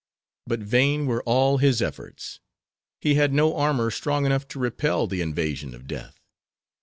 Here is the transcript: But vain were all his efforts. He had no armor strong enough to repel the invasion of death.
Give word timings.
But 0.47 0.61
vain 0.61 1.05
were 1.05 1.21
all 1.27 1.59
his 1.59 1.79
efforts. 1.79 2.39
He 3.01 3.13
had 3.13 3.31
no 3.33 3.55
armor 3.55 3.91
strong 3.91 4.25
enough 4.25 4.47
to 4.47 4.59
repel 4.59 5.05
the 5.05 5.21
invasion 5.21 5.75
of 5.75 5.85
death. 5.85 6.19